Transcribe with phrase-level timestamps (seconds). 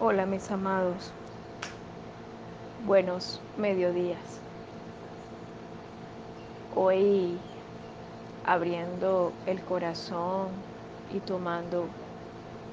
[0.00, 1.10] Hola mis amados,
[2.86, 4.40] buenos mediodías.
[6.76, 7.36] Hoy
[8.46, 10.50] abriendo el corazón
[11.12, 11.86] y tomando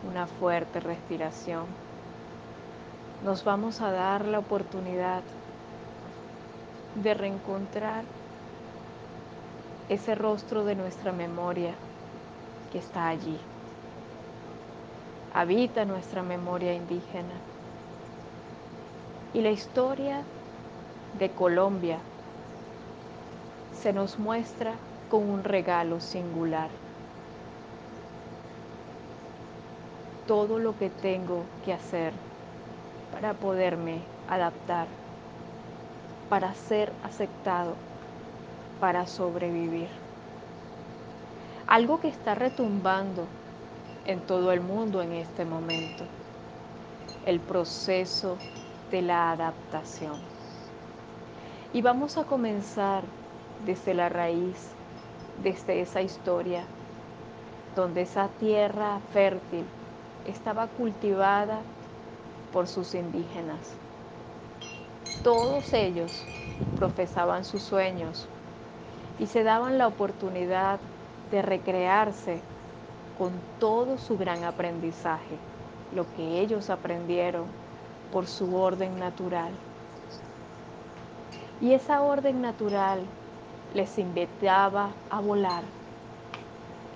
[0.07, 1.65] una fuerte respiración,
[3.23, 5.23] nos vamos a dar la oportunidad
[7.01, 8.03] de reencontrar
[9.89, 11.73] ese rostro de nuestra memoria
[12.71, 13.39] que está allí
[15.35, 17.35] habita nuestra memoria indígena.
[19.33, 20.21] Y la historia
[21.19, 21.97] de Colombia
[23.81, 24.75] se nos muestra
[25.11, 26.69] con un regalo singular.
[30.25, 32.13] Todo lo que tengo que hacer
[33.11, 34.87] para poderme adaptar,
[36.29, 37.75] para ser aceptado,
[38.79, 39.89] para sobrevivir.
[41.67, 43.27] Algo que está retumbando
[44.05, 46.03] en todo el mundo en este momento.
[47.25, 48.37] El proceso
[48.91, 50.15] de la adaptación.
[51.73, 53.03] Y vamos a comenzar
[53.65, 54.69] desde la raíz,
[55.43, 56.63] desde esa historia,
[57.75, 59.65] donde esa tierra fértil
[60.27, 61.59] estaba cultivada
[62.53, 63.73] por sus indígenas.
[65.23, 66.23] Todos ellos
[66.77, 68.27] profesaban sus sueños
[69.19, 70.79] y se daban la oportunidad
[71.31, 72.41] de recrearse
[73.17, 75.37] con todo su gran aprendizaje,
[75.93, 77.45] lo que ellos aprendieron
[78.11, 79.51] por su orden natural.
[81.61, 82.99] Y esa orden natural
[83.73, 85.63] les invitaba a volar,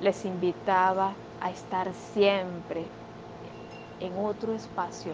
[0.01, 2.83] les invitaba a estar siempre
[4.01, 5.13] en otro espacio.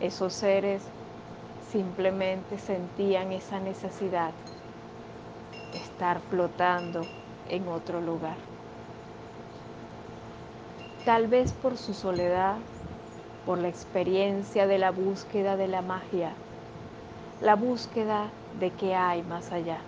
[0.00, 0.82] Esos seres
[1.70, 4.32] simplemente sentían esa necesidad
[5.72, 7.02] de estar flotando
[7.48, 8.52] en otro lugar
[11.04, 12.56] tal vez por su soledad,
[13.44, 16.32] por la experiencia de la búsqueda de la magia,
[17.40, 19.78] la búsqueda de qué hay más allá.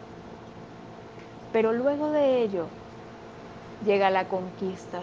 [1.52, 2.66] Pero luego de ello
[3.84, 5.02] llega la conquista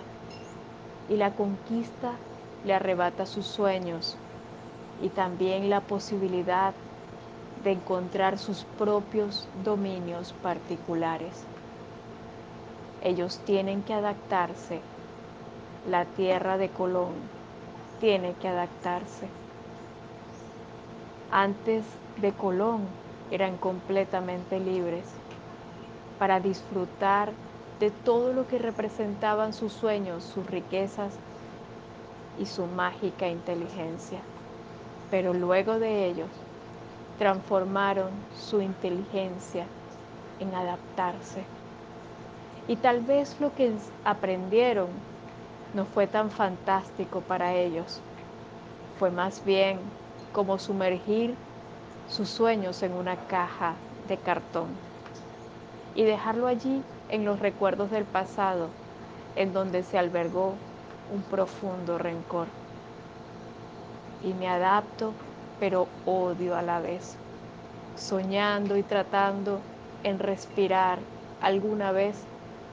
[1.10, 2.12] y la conquista
[2.66, 4.18] le arrebata sus sueños
[5.02, 6.74] y también la posibilidad
[7.64, 11.46] de encontrar sus propios dominios particulares.
[13.04, 14.91] Ellos tienen que adaptarse
[15.90, 17.14] la tierra de Colón
[18.00, 19.28] tiene que adaptarse.
[21.32, 21.84] Antes
[22.18, 22.82] de Colón
[23.32, 25.06] eran completamente libres
[26.20, 27.32] para disfrutar
[27.80, 31.14] de todo lo que representaban sus sueños, sus riquezas
[32.40, 34.20] y su mágica inteligencia.
[35.10, 36.30] Pero luego de ellos
[37.18, 39.66] transformaron su inteligencia
[40.40, 41.44] en adaptarse.
[42.68, 43.72] Y tal vez lo que
[44.06, 44.88] aprendieron
[45.74, 48.02] no fue tan fantástico para ellos.
[49.00, 49.80] Fue más bien
[50.34, 51.36] como sumergir
[52.10, 53.76] sus sueños en una caja
[54.08, 54.68] de cartón
[55.96, 58.68] y dejarlo allí en los recuerdos del pasado,
[59.36, 60.54] en donde se albergó
[61.14, 62.48] un profundo rencor.
[64.24, 65.14] Y me adapto,
[65.60, 67.18] pero odio a la vez,
[67.96, 69.60] soñando y tratando
[70.04, 71.00] en respirar
[71.42, 72.16] alguna vez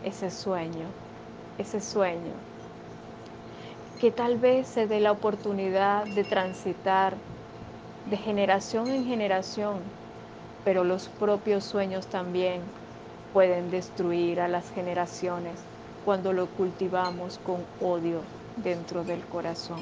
[0.04, 0.86] ese sueño,
[1.58, 2.57] ese sueño
[4.00, 7.14] que tal vez se dé la oportunidad de transitar
[8.08, 9.78] de generación en generación,
[10.64, 12.60] pero los propios sueños también
[13.32, 15.54] pueden destruir a las generaciones
[16.04, 18.20] cuando lo cultivamos con odio
[18.56, 19.80] dentro del corazón.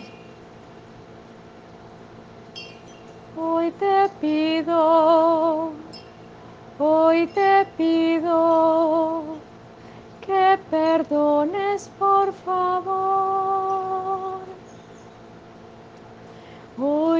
[3.38, 5.72] Hoy te pido,
[6.78, 9.36] hoy te pido
[10.26, 13.45] que perdones por favor.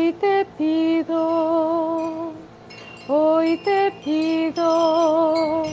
[0.06, 2.32] Hoy te pido,
[3.08, 5.64] hoy te pido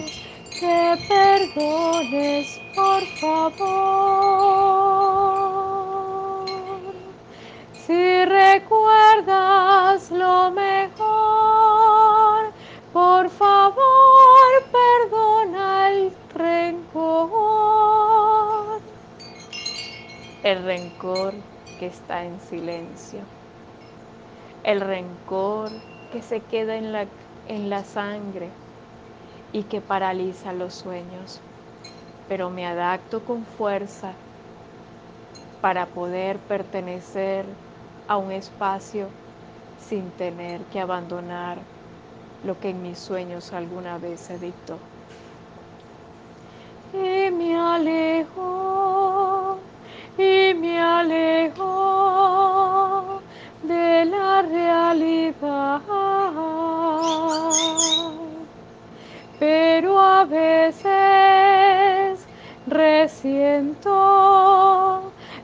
[0.60, 4.00] que perdones por favor.
[7.74, 10.94] Si recuerdas lo mejor,
[12.92, 17.44] por favor perdona el rencor.
[20.42, 21.36] El rencor
[21.78, 23.43] que está en silencio.
[24.64, 25.70] El rencor
[26.12, 27.06] que se queda en la,
[27.48, 28.50] en la sangre
[29.52, 31.40] y que paraliza los sueños.
[32.30, 34.14] Pero me adapto con fuerza
[35.62, 37.46] para poder pertenecer
[38.08, 39.08] a un espacio
[39.80, 41.58] sin tener que abandonar
[42.46, 44.78] lo que en mis sueños alguna vez se dictó.
[46.94, 49.58] Y me alejo,
[50.18, 52.03] y me alejo,
[59.40, 60.84] pero a veces
[62.68, 63.92] resiento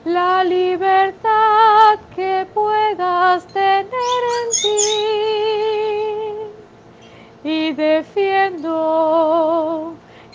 [0.06, 4.78] la libertad que puedas tener en ti.
[7.44, 8.76] Y defiendo,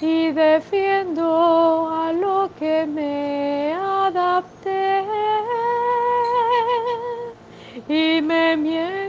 [0.00, 5.04] y defiendo a lo que me adapté.
[7.88, 9.03] y me miedo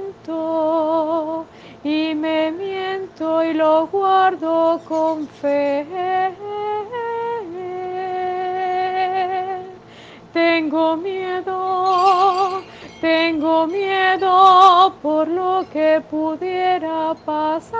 [1.83, 5.85] y me miento y lo guardo con fe.
[10.33, 12.61] Tengo miedo,
[12.99, 17.79] tengo miedo por lo que pudiera pasar.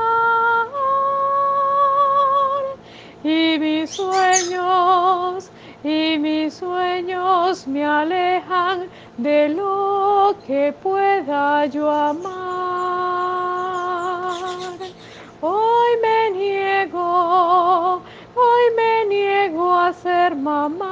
[3.23, 5.49] Y mis sueños,
[5.83, 8.87] y mis sueños me alejan
[9.17, 12.34] de lo que pueda yo amar.
[15.41, 18.01] Hoy me niego,
[18.35, 20.87] hoy me niego a ser mamá,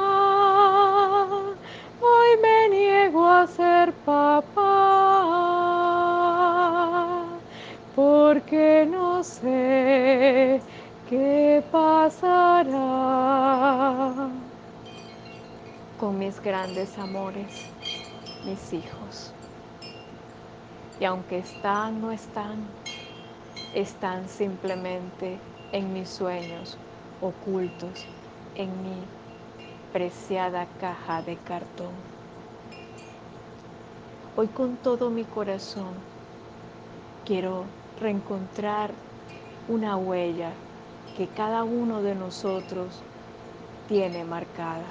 [2.02, 4.60] hoy me niego a ser papá,
[7.96, 10.62] porque no sé
[11.10, 12.74] qué pasará
[15.98, 17.72] con mis grandes amores,
[18.44, 19.34] mis hijos.
[21.00, 22.68] Y aunque están, no están,
[23.74, 25.40] están simplemente
[25.72, 26.78] en mis sueños
[27.22, 28.06] ocultos
[28.56, 28.98] en mi
[29.92, 31.92] preciada caja de cartón.
[34.36, 35.94] Hoy con todo mi corazón
[37.26, 37.66] quiero
[38.00, 38.92] reencontrar
[39.68, 40.52] una huella
[41.18, 43.02] que cada uno de nosotros
[43.88, 44.86] tiene marcada.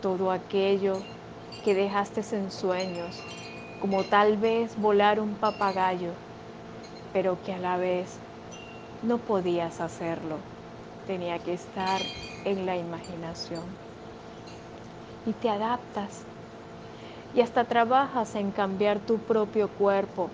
[0.00, 0.98] Todo aquello
[1.64, 3.20] que dejaste en sueños,
[3.80, 6.10] como tal vez volar un papagayo,
[7.14, 8.18] pero que a la vez
[9.04, 10.36] no podías hacerlo.
[11.06, 12.00] Tenía que estar
[12.44, 13.62] en la imaginación.
[15.24, 16.24] Y te adaptas.
[17.32, 20.28] Y hasta trabajas en cambiar tu propio cuerpo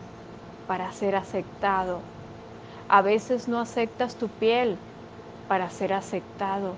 [0.67, 2.01] para ser aceptado.
[2.89, 4.79] A veces no aceptas tu piel
[5.49, 6.73] para ser aceptado.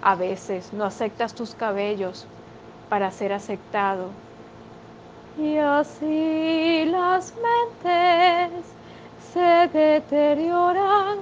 [0.00, 2.26] A veces no aceptas tus cabellos
[2.88, 4.08] para ser aceptado.
[5.38, 8.73] Y así las mentes
[9.32, 11.18] se deterioran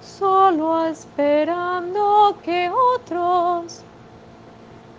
[0.00, 3.82] solo esperando que otros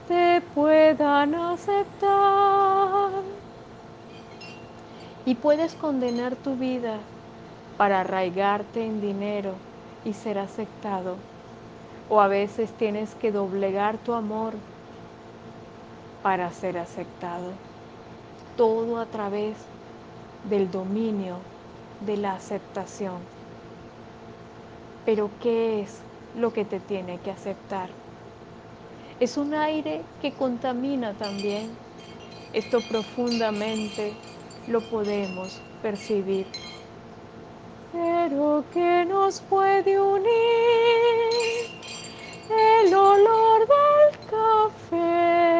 [0.07, 3.11] te puedan aceptar.
[5.25, 6.97] Y puedes condenar tu vida
[7.77, 9.53] para arraigarte en dinero
[10.03, 11.15] y ser aceptado.
[12.09, 14.53] O a veces tienes que doblegar tu amor
[16.23, 17.51] para ser aceptado.
[18.57, 19.55] Todo a través
[20.49, 21.37] del dominio
[22.05, 23.19] de la aceptación.
[25.05, 25.99] Pero ¿qué es
[26.35, 27.89] lo que te tiene que aceptar?
[29.19, 31.69] Es un aire que contamina también.
[32.53, 34.13] Esto profundamente
[34.67, 36.47] lo podemos percibir.
[37.91, 40.25] Pero ¿qué nos puede unir?
[42.49, 45.50] El olor del café.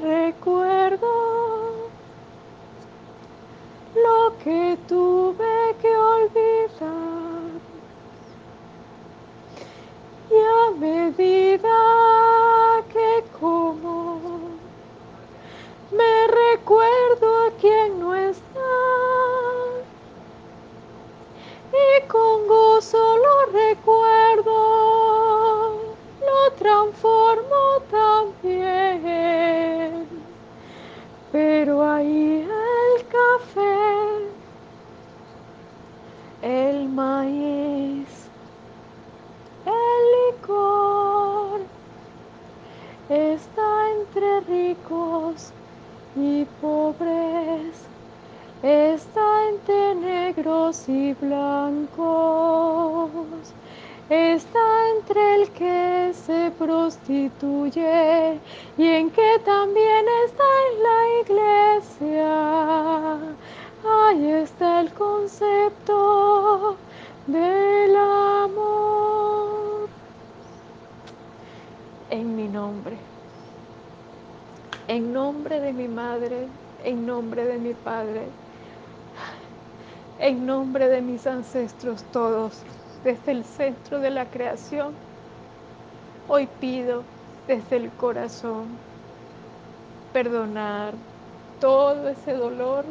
[0.00, 0.67] Recuerdo
[50.86, 53.10] y blancos,
[54.08, 54.60] está
[54.96, 58.38] entre el que se prostituye
[58.76, 63.16] y en que también está en la iglesia.
[63.84, 66.76] Ahí está el concepto
[67.26, 69.88] del amor.
[72.10, 72.96] En mi nombre,
[74.86, 76.46] en nombre de mi madre,
[76.84, 78.28] en nombre de mi padre,
[80.20, 82.62] en nombre de mis ancestros todos,
[83.04, 84.92] desde el centro de la creación,
[86.28, 87.04] hoy pido
[87.46, 88.66] desde el corazón
[90.12, 90.94] perdonar
[91.60, 92.84] todo ese dolor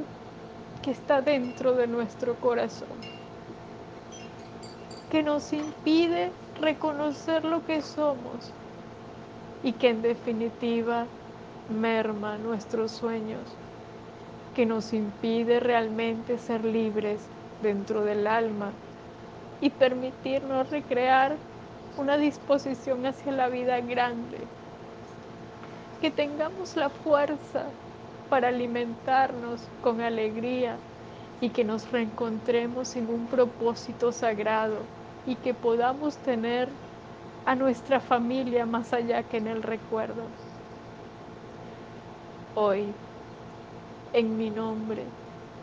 [0.81, 2.88] que está dentro de nuestro corazón,
[5.12, 6.31] que nos impide
[6.62, 8.51] reconocer lo que somos
[9.63, 11.05] y que en definitiva
[11.69, 13.41] merma nuestros sueños,
[14.58, 17.22] que nos impide realmente ser libres
[17.62, 18.72] dentro del alma
[19.62, 21.36] y permitirnos recrear
[21.96, 24.40] una disposición hacia la vida grande,
[26.02, 27.66] que tengamos la fuerza
[28.32, 30.76] para alimentarnos con alegría
[31.40, 34.78] y que nos reencontremos en un propósito sagrado
[35.28, 36.68] y que podamos tener
[37.46, 40.24] a nuestra familia más allá que en el recuerdo.
[42.56, 42.88] Hoy,
[44.18, 45.04] en mi nombre,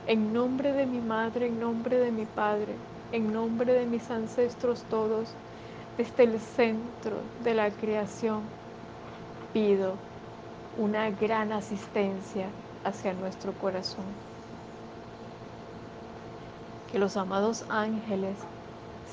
[0.07, 2.73] en nombre de mi madre, en nombre de mi padre,
[3.11, 5.29] en nombre de mis ancestros todos,
[5.99, 8.43] desde el centro de la creación,
[9.53, 9.95] pido
[10.79, 12.47] una gran asistencia
[12.85, 14.05] hacia nuestro corazón.
[16.93, 18.37] Que los amados ángeles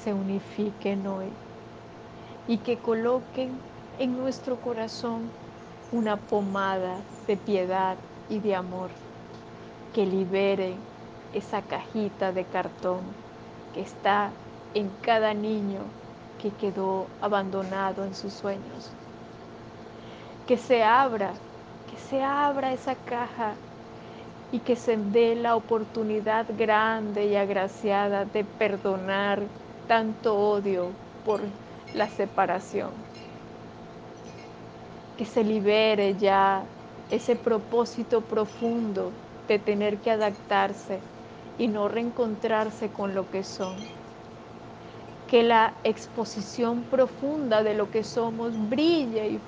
[0.04, 1.26] se unifiquen hoy
[2.48, 3.50] y que coloquen
[3.98, 5.22] en nuestro corazón
[5.92, 7.98] una pomada de piedad
[8.30, 8.92] y de amor,
[9.94, 10.76] que libere
[11.34, 13.00] esa cajita de cartón
[13.74, 14.32] que está
[14.74, 15.82] en cada niño
[16.42, 18.92] que quedó abandonado en sus sueños.
[20.48, 21.34] Que se abra,
[21.90, 23.54] que se abra esa caja
[24.52, 29.42] y que se dé la oportunidad grande y agraciada de perdonar
[29.88, 30.90] tanto odio
[31.26, 31.42] por
[31.94, 32.90] la separación.
[35.18, 36.64] Que se libere ya
[37.10, 39.12] ese propósito profundo
[39.52, 41.00] de tener que adaptarse
[41.58, 43.76] y no reencontrarse con lo que son.
[45.28, 49.40] Que la exposición profunda de lo que somos brille y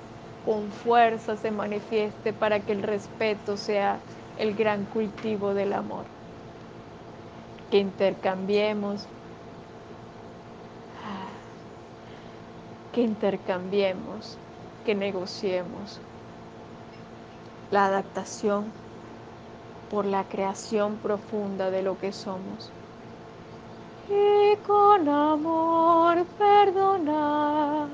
[0.44, 3.98] con fuerza se manifieste para que el respeto sea
[4.38, 6.04] el gran cultivo del amor.
[7.70, 9.06] Que intercambiemos,
[12.92, 14.36] que intercambiemos,
[14.84, 15.98] que negociemos
[17.70, 18.83] la adaptación
[19.90, 22.70] por la creación profunda de lo que somos.
[24.08, 27.88] Y con amor perdonar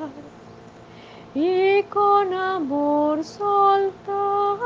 [1.35, 4.59] y con amor soltar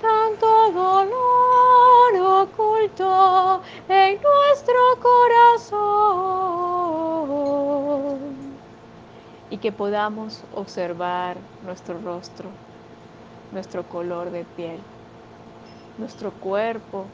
[0.00, 5.94] tanto dolor oculto en nuestro corazón
[9.50, 12.48] y que podamos observar nuestro rostro,
[13.54, 14.78] nuestro color de piel,
[15.96, 17.06] nuestro cuerpo,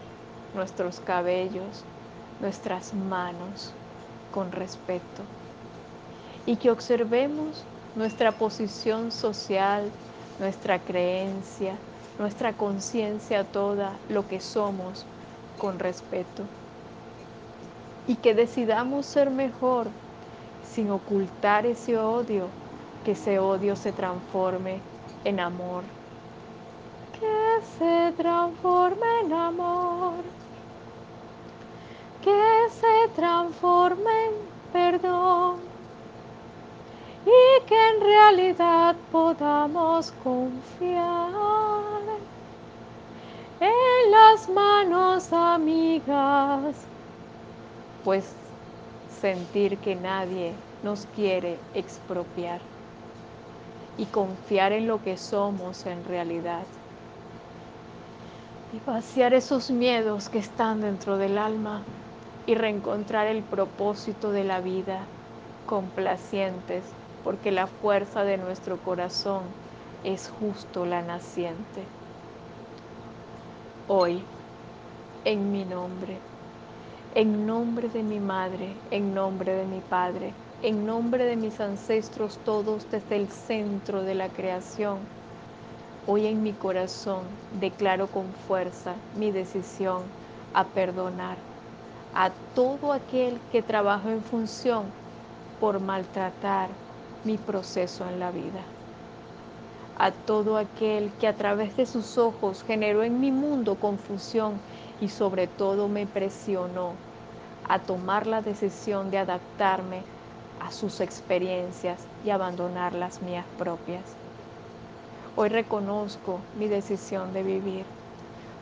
[0.55, 1.85] nuestros cabellos,
[2.41, 3.73] nuestras manos
[4.33, 5.23] con respeto
[6.47, 7.63] y que observemos
[7.95, 9.91] nuestra posición social,
[10.39, 11.75] nuestra creencia,
[12.19, 15.05] nuestra conciencia toda, lo que somos
[15.59, 16.45] con respeto.
[18.09, 19.89] Y que decidamos ser mejor
[20.75, 22.47] sin ocultar ese odio,
[23.05, 24.81] que ese odio se transforme
[25.25, 25.85] en amor.
[27.21, 30.25] Que se transforme en amor.
[32.25, 34.33] Que se transforme en
[34.73, 35.71] perdón
[37.25, 42.01] y que en realidad podamos confiar
[43.61, 46.75] en las manos amigas,
[48.05, 48.25] pues
[49.21, 52.61] sentir que nadie nos quiere expropiar
[53.99, 56.63] y confiar en lo que somos en realidad
[58.73, 61.83] y vaciar esos miedos que están dentro del alma
[62.47, 65.07] y reencontrar el propósito de la vida
[65.67, 66.85] complacientes
[67.25, 69.43] porque la fuerza de nuestro corazón
[70.05, 71.85] es justo la naciente.
[73.89, 74.23] Hoy,
[75.25, 76.19] en mi nombre,
[77.15, 82.39] en nombre de mi madre, en nombre de mi padre, en nombre de mis ancestros
[82.45, 84.99] todos desde el centro de la creación,
[86.07, 87.23] hoy en mi corazón
[87.61, 90.03] declaro con fuerza mi decisión
[90.55, 91.37] a perdonar,
[92.15, 94.85] a todo aquel que trabaja en función
[95.61, 96.69] por maltratar
[97.25, 98.63] mi proceso en la vida.
[99.99, 104.55] A todo aquel que a través de sus ojos generó en mi mundo confusión
[105.01, 106.95] y sobre todo me presionó
[107.69, 110.03] a tomar la decisión de adaptarme
[110.59, 114.20] a sus experiencias y abandonar las mías propias.
[115.37, 117.87] Hoy reconozco mi decisión de vivir.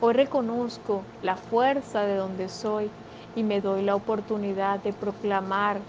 [0.01, 2.91] Hoy reconozco la fuerza de donde soy
[3.35, 5.81] y me doy la oportunidad de proclamar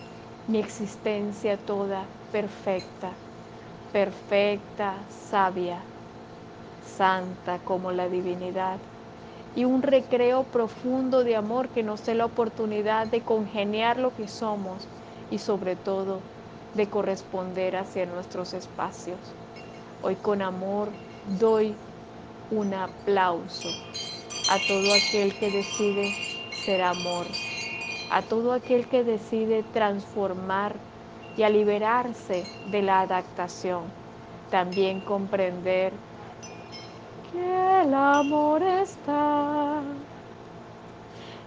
[0.48, 3.12] mi existencia toda perfecta,
[3.92, 5.84] perfecta, sabia,
[6.98, 8.78] santa como la divinidad
[9.56, 14.28] y un recreo profundo de amor que nos dé la oportunidad de congeniar lo que
[14.28, 14.88] somos
[15.30, 16.22] y sobre todo
[16.74, 19.39] de corresponder hacia nuestros espacios.
[20.02, 20.88] Hoy con amor
[21.40, 21.76] doy
[22.52, 23.68] un aplauso
[24.50, 26.14] a todo aquel que decide
[26.52, 27.26] ser amor,
[28.10, 30.76] a todo aquel que decide transformar
[31.36, 33.84] y a liberarse de la adaptación.
[34.50, 35.92] También comprender
[37.34, 39.82] que el amor está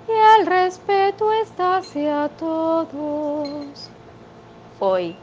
[0.07, 3.91] y el respeto está hacia todos.
[4.79, 5.17] Hoy,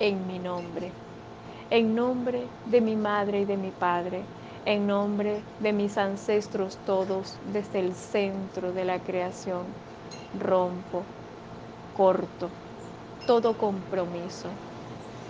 [0.00, 0.90] en mi nombre,
[1.70, 4.32] en nombre de mi madre y de mi padre,
[4.64, 9.78] en nombre de mis ancestros todos desde el centro de la creación,
[10.32, 11.06] rompo,
[11.92, 12.52] corto
[13.24, 14.50] todo compromiso,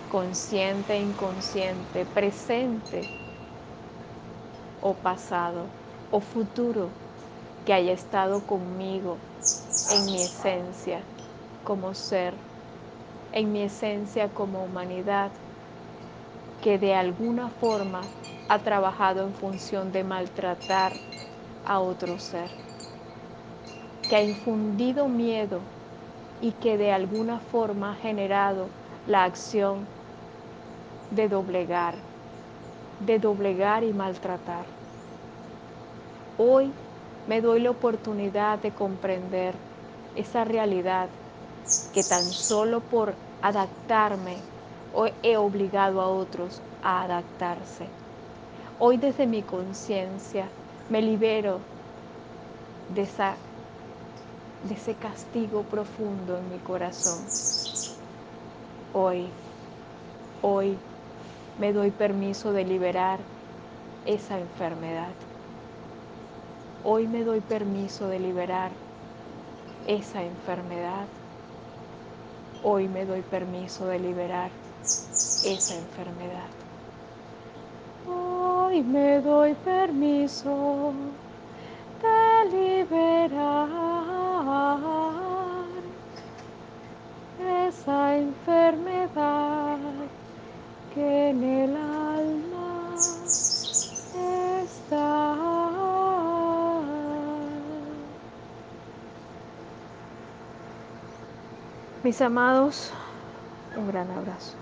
[0.07, 2.99] consciente e inconsciente, presente
[4.79, 5.63] o pasado
[6.09, 6.85] o futuro
[7.65, 9.29] que haya estado conmigo
[9.87, 10.99] en mi esencia
[11.63, 12.33] como ser,
[13.31, 15.33] en mi esencia como humanidad,
[16.61, 18.01] que de alguna forma
[18.47, 20.93] ha trabajado en función de maltratar
[21.65, 22.49] a otro ser,
[24.07, 25.59] que ha infundido miedo
[26.41, 28.67] y que de alguna forma ha generado
[29.07, 29.87] la acción
[31.15, 31.95] de doblegar,
[33.05, 34.65] de doblegar y maltratar.
[36.37, 36.71] Hoy
[37.27, 39.55] me doy la oportunidad de comprender
[40.15, 41.07] esa realidad
[41.93, 44.35] que tan solo por adaptarme
[45.23, 47.87] he obligado a otros a adaptarse.
[48.79, 50.45] Hoy desde mi conciencia
[50.89, 51.59] me libero
[52.93, 53.35] de, esa,
[54.67, 57.19] de ese castigo profundo en mi corazón.
[58.93, 59.27] Hoy,
[60.41, 60.77] hoy
[61.59, 63.19] me doy permiso de liberar
[64.05, 65.11] esa enfermedad.
[66.83, 68.71] Hoy me doy permiso de liberar
[69.87, 71.05] esa enfermedad.
[72.63, 74.49] Hoy me doy permiso de liberar
[75.43, 76.49] esa enfermedad.
[78.07, 80.93] Hoy me doy permiso
[82.01, 83.67] de liberar
[87.67, 89.77] esa enfermedad
[90.93, 92.95] que en el alma
[94.63, 95.35] está.
[102.03, 102.91] Mis amados,
[103.77, 104.60] un gran abrazo.